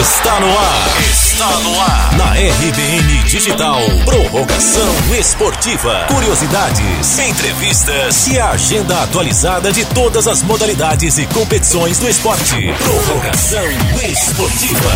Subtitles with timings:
[0.00, 1.00] Está no ar.
[1.10, 2.16] Está no ar.
[2.16, 3.78] Na RBN Digital.
[4.06, 6.06] Prorrogação esportiva.
[6.08, 12.72] Curiosidades, entrevistas e a agenda atualizada de todas as modalidades e competições do esporte.
[12.78, 13.66] Prorrogação
[14.10, 14.90] esportiva.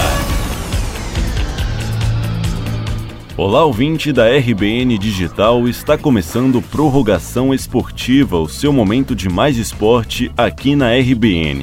[3.36, 10.32] Olá, ouvinte da RBN Digital, está começando Prorrogação Esportiva, o seu momento de mais esporte
[10.34, 11.62] aqui na RBN.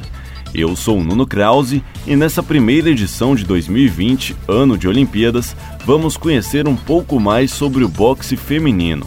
[0.54, 5.56] Eu sou o Nuno Krause e nessa primeira edição de 2020, ano de Olimpíadas,
[5.86, 9.06] vamos conhecer um pouco mais sobre o boxe feminino.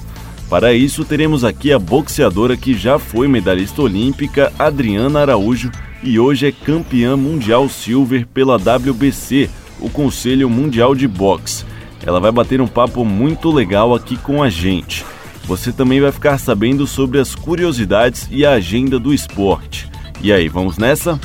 [0.50, 6.48] Para isso, teremos aqui a boxeadora que já foi medalhista olímpica, Adriana Araújo, e hoje
[6.48, 9.48] é campeã mundial silver pela WBC,
[9.80, 11.64] o Conselho Mundial de Boxe.
[12.03, 15.05] Ela vai bater um papo muito legal aqui com a gente.
[15.45, 19.88] Você também vai ficar sabendo sobre as curiosidades e a agenda do esporte.
[20.22, 21.20] E aí, vamos nessa?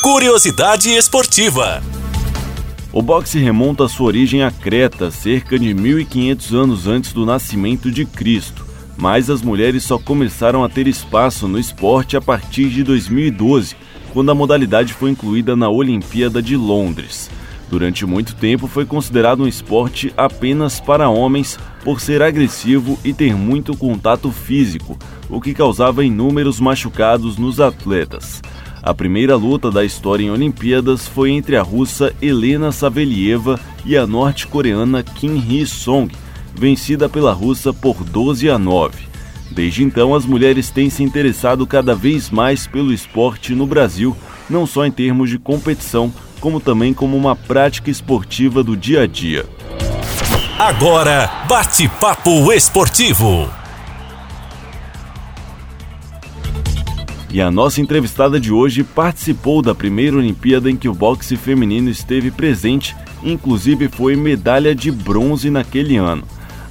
[0.00, 1.82] Curiosidade esportiva.
[2.92, 8.04] O boxe remonta sua origem a Creta, cerca de 1500 anos antes do nascimento de
[8.04, 8.64] Cristo.
[8.96, 13.74] Mas as mulheres só começaram a ter espaço no esporte a partir de 2012,
[14.12, 17.28] quando a modalidade foi incluída na Olimpíada de Londres.
[17.68, 23.34] Durante muito tempo foi considerado um esporte apenas para homens por ser agressivo e ter
[23.34, 24.96] muito contato físico,
[25.28, 28.40] o que causava inúmeros machucados nos atletas.
[28.82, 34.06] A primeira luta da história em Olimpíadas foi entre a russa Helena Savelieva e a
[34.06, 36.14] norte-coreana Kim Hee-song,
[36.54, 39.08] vencida pela russa por 12 a 9.
[39.50, 44.16] Desde então, as mulheres têm se interessado cada vez mais pelo esporte no Brasil,
[44.48, 49.06] não só em termos de competição, como também como uma prática esportiva do dia a
[49.06, 49.46] dia.
[50.58, 53.48] Agora, bate-papo esportivo.
[57.30, 61.90] E a nossa entrevistada de hoje participou da primeira Olimpíada em que o boxe feminino
[61.90, 66.24] esteve presente, inclusive foi medalha de bronze naquele ano.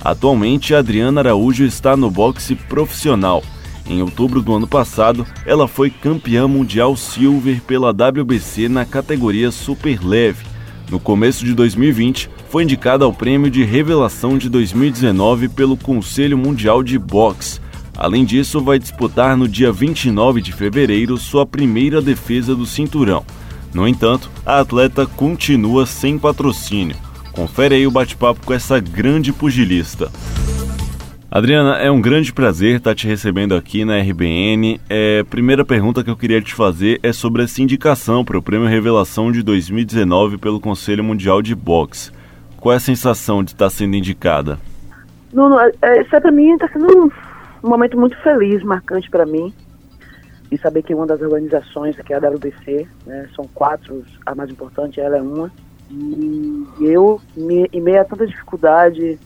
[0.03, 3.43] Atualmente, Adriana Araújo está no boxe profissional
[3.89, 10.05] em outubro do ano passado, ela foi campeã mundial silver pela WBC na categoria super
[10.05, 10.45] leve.
[10.91, 16.83] No começo de 2020, foi indicada ao prêmio de revelação de 2019 pelo Conselho Mundial
[16.83, 17.61] de Boxe.
[17.97, 23.25] Além disso, vai disputar no dia 29 de fevereiro sua primeira defesa do cinturão.
[23.73, 26.95] No entanto, a atleta continua sem patrocínio.
[27.31, 30.11] Confere aí o bate-papo com essa grande pugilista.
[31.29, 34.79] Adriana, é um grande prazer estar te recebendo aqui na RBN.
[34.89, 38.67] É, primeira pergunta que eu queria te fazer é sobre essa indicação para o Prêmio
[38.67, 42.11] Revelação de 2019 pelo Conselho Mundial de Boxe.
[42.57, 44.57] Qual é a sensação de estar sendo indicada?
[45.33, 47.11] Não, isso é para mim está sendo
[47.63, 49.53] um, momento muito feliz, marcante para mim.
[50.49, 54.49] E saber que uma das organizações, que é a WBC, né, são quatro, a mais
[54.49, 55.51] importante, ela é uma.
[55.89, 59.19] E eu, em meio a tanta dificuldade,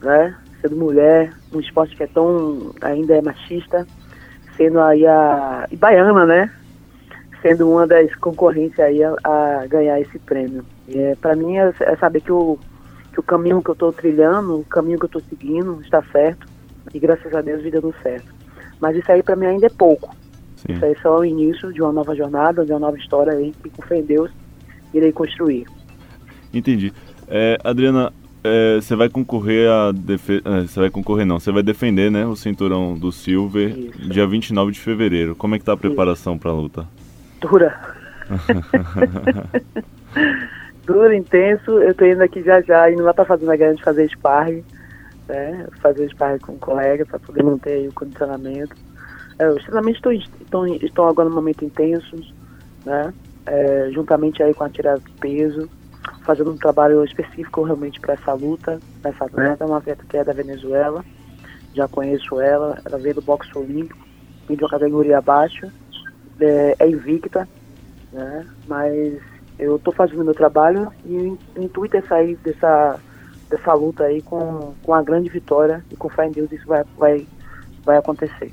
[0.00, 3.86] né, sendo mulher, um esporte que é tão ainda é machista,
[4.56, 6.50] sendo aí a e baiana, né?
[7.42, 10.64] Sendo uma das concorrentes aí a, a ganhar esse prêmio.
[10.88, 12.58] É, para mim é, é, saber que o,
[13.12, 16.53] que o caminho que eu estou trilhando, o caminho que eu estou seguindo está certo
[16.92, 18.26] e graças a Deus vida dando certo.
[18.80, 20.14] Mas isso aí para mim ainda é pouco.
[20.56, 20.72] Sim.
[20.72, 23.52] Isso aí é só o início de uma nova jornada, de uma nova história aí
[23.62, 24.30] que com fé em Deus
[24.92, 25.66] irei construir.
[26.52, 26.92] Entendi.
[27.28, 28.12] É, Adriana,
[28.42, 30.42] é, você vai concorrer a defe...
[30.44, 34.08] É, você vai concorrer não, você vai defender, né, o cinturão do Silver Isso.
[34.08, 35.34] dia 29 de fevereiro.
[35.34, 36.86] Como é que tá a preparação para a luta?
[37.40, 37.74] Dura.
[40.86, 41.78] Dura, intenso.
[41.78, 44.62] Eu tô indo aqui já já, indo lá para fazer uma grande fazer sparring,
[45.28, 45.66] né?
[45.80, 48.74] Fazer sparring com um colega para poder manter o condicionamento.
[49.38, 52.32] É, os treinamentos estão, estão, estão agora no momento intensos,
[52.84, 53.12] né?
[53.46, 55.68] É, juntamente aí com a tirada de peso
[56.24, 60.32] fazendo um trabalho específico realmente para essa luta, essa atleta, uma atleta que é da
[60.32, 61.04] Venezuela,
[61.74, 64.06] já conheço ela, ela veio do boxe olímpico,
[64.48, 65.70] vem de uma categoria abaixo,
[66.40, 67.48] é, é invicta,
[68.12, 68.46] né?
[68.66, 69.20] mas
[69.58, 71.14] eu estou fazendo meu trabalho e
[71.56, 72.98] o intuito é sair dessa,
[73.48, 76.84] dessa luta aí com, com a grande vitória e com fé em Deus isso vai,
[76.96, 77.26] vai,
[77.84, 78.52] vai acontecer.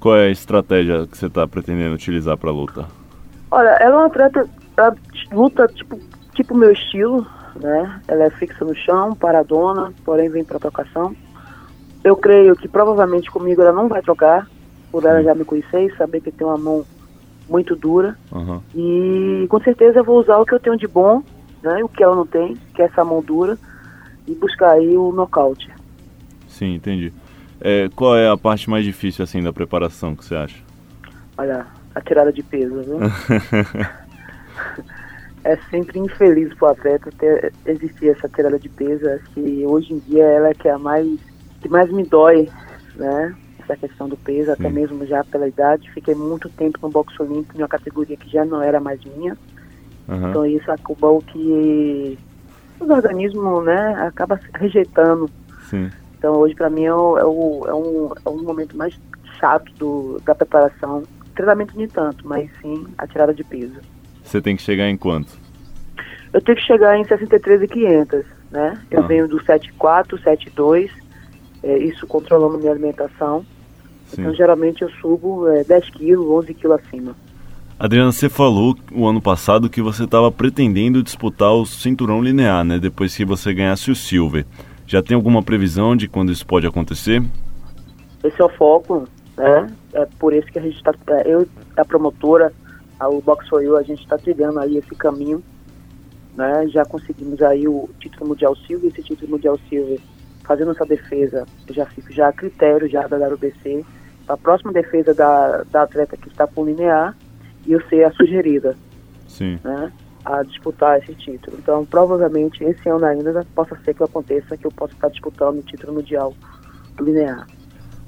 [0.00, 2.86] Qual é a estratégia que você está pretendendo utilizar para a luta?
[3.50, 4.96] Olha, ela é uma atleta, ela
[5.30, 5.98] luta tipo
[6.34, 7.26] tipo meu estilo,
[7.60, 8.00] né?
[8.08, 11.14] Ela é fixa no chão, paradona, porém vem para trocação.
[12.02, 14.48] Eu creio que provavelmente comigo ela não vai trocar,
[14.90, 16.84] por ela já me conhecer e saber que tem uma mão
[17.48, 18.16] muito dura.
[18.30, 18.60] Uhum.
[18.74, 21.22] E com certeza eu vou usar o que eu tenho de bom,
[21.62, 21.82] né?
[21.84, 23.58] O que ela não tem, que é essa mão dura,
[24.26, 25.70] e buscar aí o nocaute.
[26.48, 27.12] Sim, entendi.
[27.60, 30.62] É, qual é a parte mais difícil assim da preparação que você acha?
[31.38, 32.98] Olha, a tirada de peso, viu?
[35.44, 39.08] é sempre infeliz para o atleta ter, existir essa tirada de peso.
[39.08, 41.08] Acho que hoje em dia ela é que é a mais
[41.60, 42.48] que mais me dói,
[42.96, 43.34] né?
[43.60, 44.52] Essa questão do peso, Sim.
[44.52, 45.90] até mesmo já pela idade.
[45.92, 49.38] Fiquei muito tempo no boxe olímpico, em uma categoria que já não era mais minha.
[50.08, 50.28] Uhum.
[50.28, 52.18] Então isso acabou que
[52.82, 55.30] os organismos, né, acaba rejeitando.
[55.68, 55.90] Sim.
[56.18, 58.98] Então hoje para mim é, o, é, o, é, um, é um momento mais
[59.38, 61.02] chato do, da preparação.
[61.34, 63.80] Treinamento nem tanto, mas sim a tirada de peso.
[64.22, 65.36] Você tem que chegar em quanto?
[66.32, 68.80] Eu tenho que chegar em 63,500, né?
[68.90, 69.06] Eu ah.
[69.06, 70.90] venho do 7,4, 7,2,
[71.62, 73.44] é, isso controlando minha alimentação.
[74.06, 74.22] Sim.
[74.22, 77.16] Então, geralmente eu subo é, 10 quilos, 11 quilos acima.
[77.78, 82.78] Adriana, você falou o ano passado que você estava pretendendo disputar o cinturão linear, né?
[82.78, 84.46] Depois que você ganhasse o Silver.
[84.86, 87.22] Já tem alguma previsão de quando isso pode acontecer?
[88.22, 89.66] Esse é o foco, né?
[89.94, 91.46] É por isso que a gente está, é, eu,
[91.76, 92.52] a promotora,
[93.00, 95.42] o Box for You, a gente está trilhando aí esse caminho,
[96.36, 96.68] né?
[96.68, 99.98] Já conseguimos aí o título mundial Silver, esse título mundial Silver,
[100.44, 103.84] fazendo essa defesa, já fica já a critério já da WBC,
[104.28, 107.16] a próxima defesa da, da atleta que está com linear
[107.66, 108.76] e eu ser a sugerida,
[109.26, 109.58] Sim.
[109.62, 109.92] né?
[110.24, 111.56] A disputar esse título.
[111.58, 115.62] Então, provavelmente, esse ano ainda possa ser que aconteça que eu possa estar disputando o
[115.62, 116.34] título mundial
[117.00, 117.46] linear.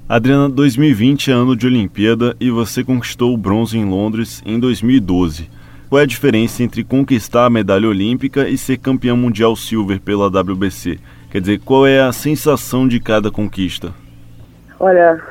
[0.07, 5.49] Adriana, 2020 é ano de Olimpíada e você conquistou o bronze em Londres em 2012.
[5.89, 10.27] Qual é a diferença entre conquistar a medalha olímpica e ser campeão mundial silver pela
[10.27, 10.99] WBC?
[11.31, 13.93] Quer dizer, qual é a sensação de cada conquista?
[14.79, 15.21] Olha,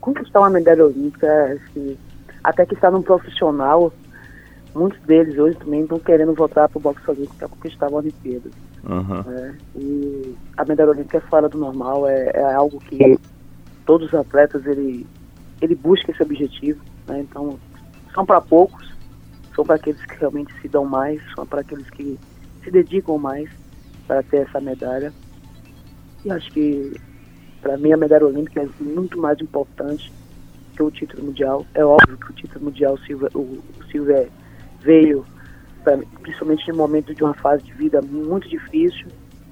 [0.00, 1.96] conquistar uma medalha olímpica, assim,
[2.44, 3.90] até que está num profissional,
[4.74, 8.50] muitos deles hoje também estão querendo voltar para o boxe olímpico para conquistar a Olimpíada.
[8.86, 9.32] Uhum.
[9.32, 13.18] É, e a medalha olímpica é fora do normal, é, é algo que
[13.86, 15.06] todos os atletas ele,
[15.62, 16.84] ele busca esse objetivo.
[17.06, 17.20] Né?
[17.20, 17.58] Então,
[18.12, 18.92] são para poucos,
[19.54, 22.18] são para aqueles que realmente se dão mais, são para aqueles que
[22.62, 23.48] se dedicam mais
[24.06, 25.12] para ter essa medalha.
[26.24, 26.92] E acho que,
[27.62, 30.12] para mim, a medalha olímpica é muito mais importante
[30.74, 31.66] que o título mundial.
[31.74, 33.58] É óbvio que o título mundial, Silva, o,
[33.90, 34.26] Silva
[34.80, 35.24] veio,
[35.82, 39.06] pra, principalmente no momento de uma fase de vida muito difícil,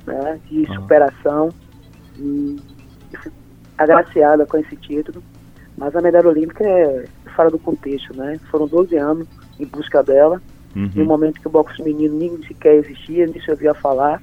[0.07, 1.51] né, de superação.
[2.19, 2.57] E,
[3.13, 3.33] e
[3.79, 5.23] agraciada com esse título,
[5.77, 7.05] mas a medalha olímpica é
[7.35, 8.39] fora do contexto, né?
[8.51, 9.29] Foram 12 anos
[9.59, 10.41] em busca dela,
[10.77, 10.91] uhum.
[10.95, 14.23] em um momento que o boxe feminino nem sequer existia, nem se ouvia falar,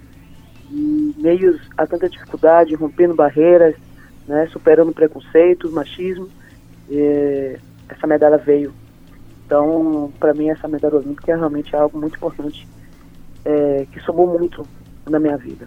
[0.70, 3.74] e meios a tanta dificuldade, rompendo barreiras,
[4.26, 4.46] né?
[4.52, 6.28] Superando preconceitos, machismo,
[7.88, 8.72] essa medalha veio.
[9.46, 12.66] Então, para mim, essa medalha olímpica é realmente algo muito importante,
[13.44, 14.66] é, que somou muito
[15.08, 15.66] na minha vida.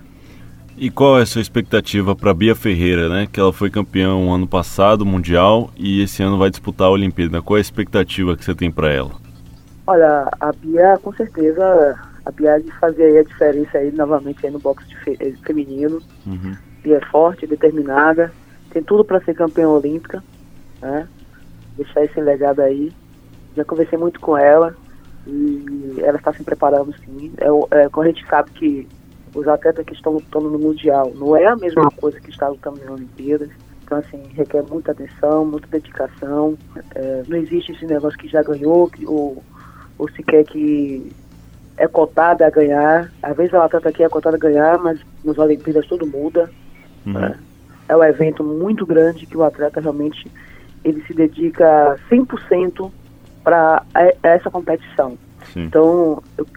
[0.76, 3.28] E qual é a sua expectativa para Bia Ferreira, né?
[3.32, 7.42] Que ela foi campeã ano passado mundial e esse ano vai disputar a Olimpíada.
[7.42, 9.12] Qual é a expectativa que você tem para ela?
[9.86, 14.60] Olha, a Bia com certeza a Bia de fazer a diferença aí novamente aí no
[14.60, 16.02] boxe eh, feminino.
[16.26, 16.56] Uhum.
[16.82, 18.34] Bia é forte, determinada,
[18.72, 20.24] tem tudo para ser campeã olímpica,
[20.84, 21.08] né?
[21.78, 22.92] Deixar esse legado aí.
[23.56, 24.76] Já conversei muito com ela
[25.26, 27.34] e ela está se preparando sim.
[27.38, 28.88] É, é, quando a gente sabe que
[29.34, 31.12] os atletas que estão lutando no Mundial.
[31.16, 33.50] Não é a mesma coisa que estar lutando nas Olimpíadas.
[33.84, 36.58] Então, assim, requer muita atenção, muita dedicação.
[36.96, 39.44] É, não existe esse negócio que já ganhou, que, ou,
[39.98, 41.12] ou sequer que
[41.78, 43.12] é cotada a ganhar.
[43.22, 46.50] Às vezes o atleta aqui é cotada a ganhar, mas nas Olimpíadas tudo muda.
[47.06, 47.18] Uhum.
[47.18, 47.38] É,
[47.90, 50.32] é um evento muito grande que o atleta realmente
[50.84, 52.92] ele se dedica 100%
[53.44, 53.84] para
[54.22, 55.18] essa competição.
[55.52, 55.64] Sim.
[55.66, 56.48] Então, eu,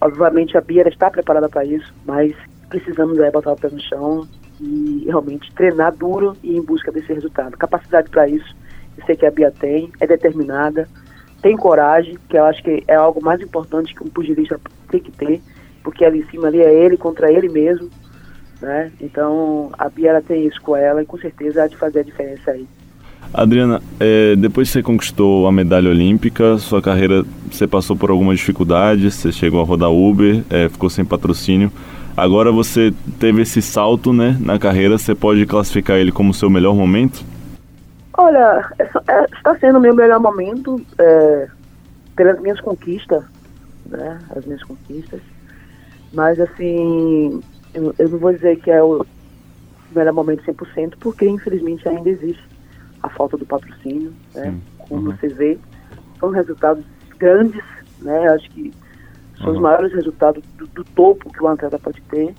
[0.00, 2.34] obviamente a Bia está preparada para isso, mas
[2.68, 4.26] precisamos é, botar o pé no chão
[4.60, 7.56] e realmente treinar duro e em busca desse resultado.
[7.56, 8.56] Capacidade para isso,
[8.96, 10.88] eu sei que a Bia tem, é determinada,
[11.42, 14.58] tem coragem, que eu acho que é algo mais importante que um pugilista
[14.90, 15.40] tem que ter,
[15.82, 17.90] porque ali em cima ali é ele contra ele mesmo,
[18.60, 18.90] né?
[19.00, 22.04] Então a Bia ela tem isso com ela e com certeza há de fazer a
[22.04, 22.66] diferença aí.
[23.32, 28.38] Adriana, é, depois que você conquistou a medalha olímpica, sua carreira, você passou por algumas
[28.38, 31.70] dificuldades, você chegou a rodar Uber, é, ficou sem patrocínio.
[32.16, 36.74] Agora você teve esse salto né, na carreira, você pode classificar ele como seu melhor
[36.74, 37.22] momento?
[38.16, 41.48] Olha, é, está sendo o meu melhor momento é,
[42.14, 43.22] pelas minhas conquistas,
[43.84, 45.20] né, as minhas conquistas.
[46.14, 47.42] Mas assim,
[47.74, 49.04] eu, eu não vou dizer que é o
[49.94, 52.55] melhor momento 100%, porque infelizmente ainda existe
[53.06, 54.58] a falta do patrocínio, né?
[54.78, 55.16] Como uhum.
[55.16, 55.58] você vê,
[56.18, 56.84] são resultados
[57.18, 57.62] grandes,
[58.00, 58.28] né?
[58.28, 58.72] Acho que
[59.38, 59.54] são uhum.
[59.54, 62.34] os maiores resultados do, do, topo que o atleta pode ter,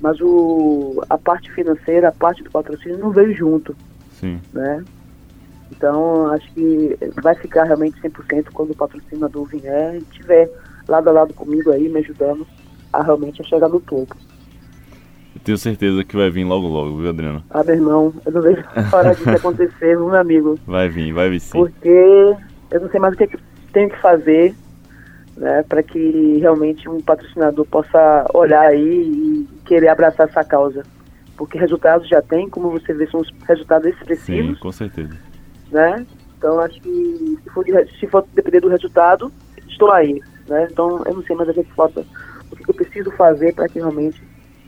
[0.00, 3.76] mas o, a parte financeira, a parte do patrocínio não veio junto,
[4.12, 4.40] Sim.
[4.52, 4.84] né?
[5.70, 10.50] Então, acho que vai ficar realmente 100% quando o patrocinador vier e tiver
[10.86, 12.46] lado a lado comigo aí, me ajudando
[12.92, 14.14] a realmente a chegar no topo.
[15.44, 17.42] Tenho certeza que vai vir logo logo, viu, Adriano?
[17.50, 20.58] Ah, meu irmão, eu não vejo hora disso acontecer, meu amigo.
[20.66, 21.58] Vai vir, vai vir sim.
[21.58, 22.36] Porque
[22.70, 23.38] eu não sei mais o que, é que
[23.72, 24.54] tenho que fazer
[25.36, 30.82] né, para que realmente um patrocinador possa olhar aí e querer abraçar essa causa.
[31.36, 34.56] Porque resultados já tem, como você vê, são resultados expressivos.
[34.56, 35.16] Sim, com certeza.
[35.70, 36.06] Né?
[36.38, 39.32] Então acho que se for, de, se for depender do resultado,
[39.66, 40.20] estou aí.
[40.48, 40.68] Né?
[40.70, 42.04] Então eu não sei mais a que falta,
[42.50, 44.22] o que eu preciso fazer para que realmente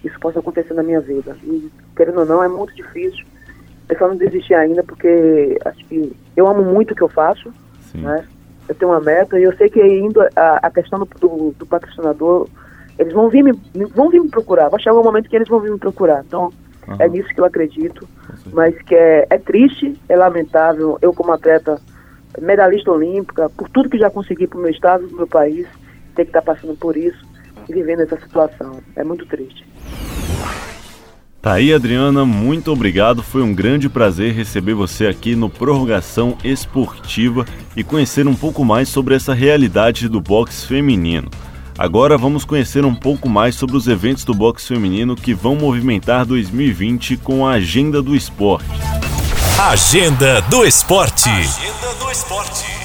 [0.05, 1.37] isso possa acontecer na minha vida.
[1.45, 3.25] E querendo ou não, é muito difícil.
[3.89, 7.53] Eu só não desistir ainda porque acho que eu amo muito o que eu faço.
[7.93, 8.03] Sim.
[8.03, 8.25] Né?
[8.69, 11.67] eu tenho uma meta e eu sei que indo a, a questão do, do, do,
[11.67, 12.49] patrocinador,
[12.99, 13.53] eles vão vir, me,
[13.95, 16.25] vão vir me procurar, vai chegar um momento que eles vão vir me procurar.
[16.27, 16.53] Então,
[16.89, 16.97] uhum.
[16.99, 18.09] é nisso que eu acredito.
[18.53, 21.81] Mas que é, é triste, é lamentável, eu como atleta,
[22.41, 25.67] medalhista olímpica, por tudo que já consegui para o meu estado, para o meu país,
[26.15, 27.25] ter que estar tá passando por isso
[27.69, 28.74] e vivendo essa situação.
[28.97, 29.65] É muito triste.
[31.45, 33.23] Tá aí, Adriana, muito obrigado.
[33.23, 37.45] Foi um grande prazer receber você aqui no Prorrogação Esportiva
[37.77, 41.29] e conhecer um pouco mais sobre essa realidade do boxe feminino.
[41.77, 46.25] Agora vamos conhecer um pouco mais sobre os eventos do boxe feminino que vão movimentar
[46.25, 48.65] 2020 com a agenda do esporte.
[49.59, 51.29] Agenda do esporte.
[51.29, 52.84] Agenda do esporte.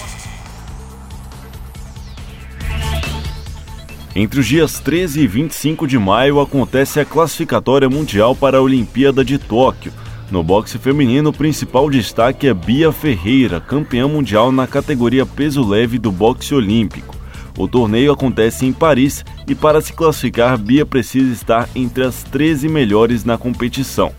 [4.15, 9.23] Entre os dias 13 e 25 de maio acontece a classificatória mundial para a Olimpíada
[9.23, 9.93] de Tóquio.
[10.31, 15.99] No boxe feminino, o principal destaque é Bia Ferreira, campeã mundial na categoria peso leve
[15.99, 17.15] do boxe olímpico.
[17.57, 22.67] O torneio acontece em Paris e para se classificar, Bia precisa estar entre as 13
[22.67, 24.11] melhores na competição.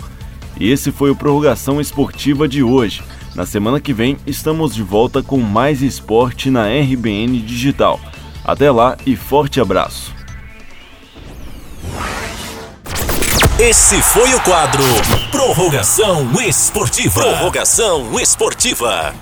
[0.60, 3.02] Esse foi o Prorrogação Esportiva de hoje.
[3.34, 7.98] Na semana que vem, estamos de volta com mais esporte na RBN Digital.
[8.50, 10.12] Até lá e forte abraço.
[13.60, 14.82] Esse foi o quadro
[15.30, 17.20] Prorrogação Esportiva.
[17.20, 19.14] Prorrogação Esportiva.